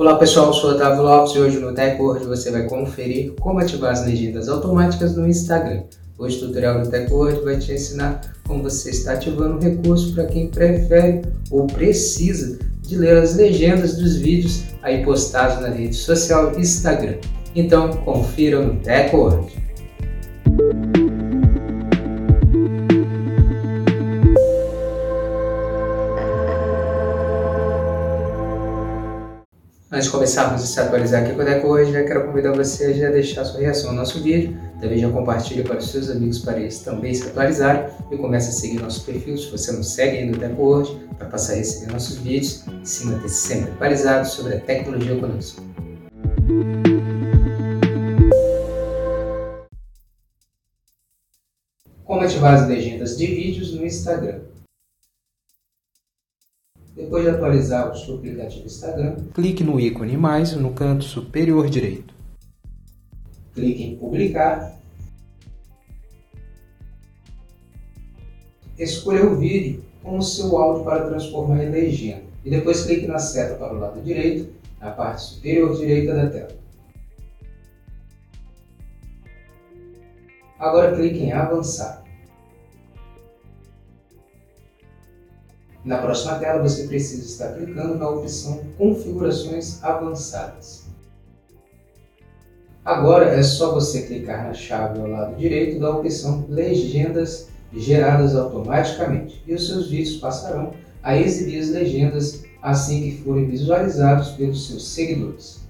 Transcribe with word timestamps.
Olá 0.00 0.14
pessoal, 0.14 0.46
eu 0.46 0.54
sou 0.54 0.70
o 0.70 0.74
Otávio 0.76 1.02
Lopes 1.02 1.34
e 1.34 1.38
hoje 1.38 1.58
no 1.58 1.74
TechWord 1.74 2.24
você 2.24 2.50
vai 2.50 2.66
conferir 2.66 3.34
como 3.38 3.58
ativar 3.58 3.92
as 3.92 4.06
legendas 4.06 4.48
automáticas 4.48 5.14
no 5.14 5.28
Instagram. 5.28 5.82
Hoje 6.16 6.38
o 6.38 6.46
tutorial 6.46 6.80
do 6.80 6.88
TechWord 6.88 7.42
vai 7.42 7.58
te 7.58 7.70
ensinar 7.72 8.22
como 8.48 8.62
você 8.62 8.88
está 8.88 9.12
ativando 9.12 9.58
o 9.58 9.60
recurso 9.60 10.14
para 10.14 10.24
quem 10.24 10.48
prefere 10.48 11.20
ou 11.50 11.66
precisa 11.66 12.58
de 12.80 12.96
ler 12.96 13.18
as 13.18 13.36
legendas 13.36 13.98
dos 13.98 14.16
vídeos 14.16 14.62
aí 14.80 15.04
postados 15.04 15.60
na 15.60 15.68
rede 15.68 15.94
social 15.94 16.58
Instagram. 16.58 17.18
Então 17.54 17.90
confira 17.98 18.58
no 18.58 18.80
TechWord. 18.80 19.52
Antes 30.00 30.08
de 30.08 30.16
começarmos 30.16 30.62
a 30.62 30.66
se 30.66 30.80
atualizar 30.80 31.22
aqui 31.22 31.34
com 31.34 31.66
o 31.66 31.70
hoje, 31.72 31.92
já 31.92 32.02
quero 32.02 32.24
convidar 32.26 32.52
você 32.52 32.86
a 32.86 32.92
já 32.94 33.10
deixar 33.10 33.44
sua 33.44 33.60
reação 33.60 33.90
ao 33.90 33.96
nosso 33.96 34.22
vídeo, 34.22 34.58
também 34.80 34.96
já 34.96 35.10
compartilha 35.10 35.62
para 35.62 35.76
os 35.76 35.90
seus 35.90 36.08
amigos 36.08 36.38
para 36.38 36.58
eles 36.58 36.78
também 36.78 37.12
se 37.12 37.28
atualizarem 37.28 37.84
e 38.10 38.16
comece 38.16 38.48
a 38.48 38.52
seguir 38.52 38.80
nosso 38.80 39.04
perfil 39.04 39.36
se 39.36 39.50
você 39.50 39.70
não 39.72 39.82
segue 39.82 40.16
ainda 40.16 40.38
o 40.38 40.40
Deco 40.40 40.96
para 41.18 41.26
passar 41.26 41.52
a 41.52 41.56
receber 41.56 41.92
nossos 41.92 42.16
vídeos 42.16 42.64
e 42.82 42.88
se 42.88 43.06
manter 43.08 43.28
sempre 43.28 43.72
atualizado 43.72 44.26
sobre 44.26 44.54
a 44.54 44.60
tecnologia 44.60 45.20
conosco. 45.20 45.62
Como 52.04 52.22
ativar 52.22 52.54
as 52.54 52.66
legendas 52.66 53.18
de 53.18 53.26
vídeos 53.26 53.74
no 53.74 53.84
Instagram? 53.84 54.49
Depois 56.94 57.24
de 57.24 57.30
atualizar 57.30 57.90
o 57.90 57.96
seu 57.96 58.16
aplicativo 58.16 58.66
Instagram, 58.66 59.16
clique 59.32 59.62
no 59.62 59.78
ícone 59.78 60.16
mais 60.16 60.52
no 60.54 60.72
canto 60.72 61.04
superior 61.04 61.68
direito. 61.68 62.14
Clique 63.54 63.82
em 63.82 63.96
publicar. 63.96 64.78
Escolha 68.78 69.24
o 69.24 69.36
vídeo 69.36 69.84
com 70.02 70.18
o 70.18 70.22
seu 70.22 70.56
áudio 70.56 70.84
para 70.84 71.06
transformar 71.06 71.62
em 71.62 71.70
legenda 71.70 72.22
e 72.44 72.50
depois 72.50 72.84
clique 72.84 73.06
na 73.06 73.18
seta 73.18 73.54
para 73.54 73.74
o 73.74 73.78
lado 73.78 74.00
direito, 74.02 74.50
na 74.80 74.90
parte 74.90 75.22
superior 75.22 75.76
direita 75.76 76.14
da 76.14 76.30
tela. 76.30 76.60
Agora 80.58 80.94
clique 80.94 81.20
em 81.20 81.32
avançar. 81.32 82.04
Na 85.84 85.98
próxima 85.98 86.38
tela, 86.38 86.62
você 86.62 86.86
precisa 86.86 87.24
estar 87.24 87.54
clicando 87.54 87.96
na 87.96 88.08
opção 88.08 88.60
Configurações 88.76 89.82
Avançadas. 89.82 90.84
Agora 92.84 93.26
é 93.26 93.42
só 93.42 93.72
você 93.72 94.02
clicar 94.02 94.46
na 94.46 94.54
chave 94.54 95.00
ao 95.00 95.06
lado 95.06 95.36
direito 95.36 95.80
da 95.80 95.90
opção 95.90 96.46
Legendas 96.48 97.48
geradas 97.72 98.34
automaticamente 98.34 99.42
e 99.46 99.54
os 99.54 99.66
seus 99.66 99.88
vídeos 99.88 100.16
passarão 100.16 100.72
a 101.02 101.16
exibir 101.16 101.60
as 101.60 101.68
legendas 101.68 102.42
assim 102.60 103.02
que 103.02 103.22
forem 103.22 103.46
visualizados 103.46 104.30
pelos 104.30 104.66
seus 104.66 104.88
seguidores. 104.88 105.60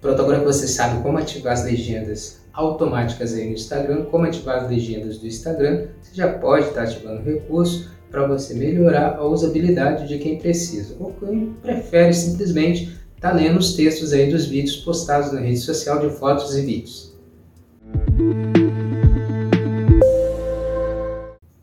Pronto, 0.00 0.22
agora 0.22 0.38
que 0.38 0.46
você 0.46 0.66
sabe 0.66 1.02
como 1.02 1.18
ativar 1.18 1.52
as 1.52 1.64
legendas 1.64 2.39
automáticas 2.52 3.34
aí 3.34 3.46
no 3.46 3.54
Instagram, 3.54 4.04
como 4.06 4.24
ativar 4.24 4.62
as 4.62 4.70
legendas 4.70 5.18
do 5.18 5.26
Instagram, 5.26 5.86
você 6.00 6.14
já 6.14 6.32
pode 6.32 6.68
estar 6.68 6.82
ativando 6.82 7.22
recurso 7.22 7.90
para 8.10 8.26
você 8.26 8.54
melhorar 8.54 9.16
a 9.16 9.24
usabilidade 9.24 10.08
de 10.08 10.18
quem 10.18 10.38
precisa 10.38 10.96
ou 10.98 11.12
quem 11.12 11.54
prefere 11.62 12.12
simplesmente 12.12 12.92
estar 13.14 13.32
lendo 13.32 13.58
os 13.58 13.74
textos 13.74 14.12
aí 14.12 14.30
dos 14.30 14.46
vídeos 14.46 14.76
postados 14.76 15.32
na 15.32 15.40
rede 15.40 15.60
social 15.60 16.00
de 16.00 16.10
fotos 16.16 16.56
e 16.56 16.62
vídeos. 16.62 17.10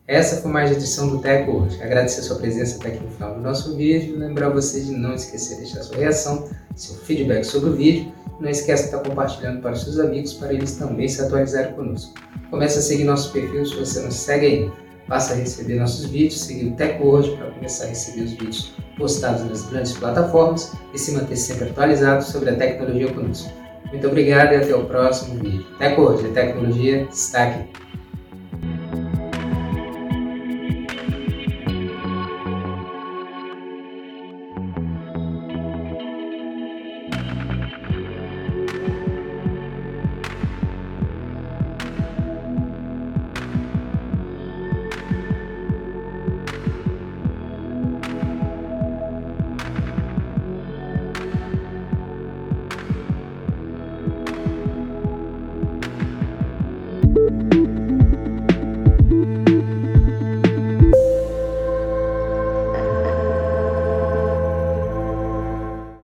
Essa 0.08 0.38
foi 0.42 0.50
mais 0.50 0.72
a 0.72 0.74
edição 0.74 1.09
do 1.09 1.19
Tech 1.19 1.50
hoje. 1.50 1.84
Agradecer 1.84 2.22
a 2.22 2.24
sua 2.24 2.38
presença 2.38 2.78
até 2.78 2.90
aqui 2.90 3.04
no 3.04 3.12
final 3.12 3.36
do 3.36 3.42
nosso 3.42 3.75
vídeo. 3.75 4.18
Lembrar 4.18 4.50
você 4.50 4.80
de 4.80 4.92
não 4.92 5.14
esquecer 5.14 5.56
de 5.56 5.64
deixar 5.64 5.84
sua 5.84 5.98
reação, 5.98 6.50
seu 6.75 6.96
feedback 6.96 7.44
sobre 7.44 7.72
o 7.72 7.74
vídeo 7.74 8.12
não 8.40 8.50
esqueça 8.50 8.84
de 8.84 8.90
estar 8.90 9.09
compartilhando 9.09 9.62
para 9.62 9.75
seus 9.75 10.00
amigos 10.00 10.34
para 10.34 10.53
eles 10.53 10.75
também 10.75 11.08
se 11.08 11.22
atualizarem 11.22 11.74
conosco. 11.74 12.14
Comece 12.50 12.80
a 12.80 12.81
seguir 12.81 13.03
nosso 13.03 13.31
perfil 13.31 13.66
se 13.66 13.75
você 13.75 14.02
não 14.02 14.12
segue 14.12 14.46
ainda. 14.46 14.74
Passa 15.08 15.34
a 15.34 15.38
receber 15.38 15.80
nossos 15.80 16.06
vídeos, 16.06 16.42
seguir 16.42 16.68
o 16.68 16.75
TechWord 16.75 17.38
para 17.38 17.52
começar 17.52 17.86
a 17.86 17.88
receber 17.88 18.24
os 18.24 18.31
vídeos 18.31 18.74
postados 18.98 19.44
nas 19.50 19.70
grandes 19.70 19.94
plataformas 19.94 20.74
e 20.94 21.00
se 21.00 21.14
manter 21.14 21.38
sempre 21.38 21.70
atualizado 21.70 22.24
sobre 22.24 22.50
a 22.50 22.56
tecnologia 22.56 23.14
conosco. 23.14 23.50
Muito 23.90 24.06
obrigado 24.06 24.52
e 24.52 24.58
até 24.58 24.75
o 24.75 24.84
próximo 24.84 25.40
vídeo. 25.42 25.66
TechWord, 25.78 26.28
a 26.28 26.34
tecnologia 26.34 27.08
está 27.09 27.44
aqui. 27.44 27.87